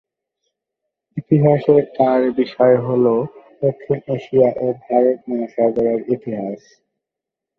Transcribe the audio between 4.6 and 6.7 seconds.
ও ভারত মহাসাগরের ইতিহাস।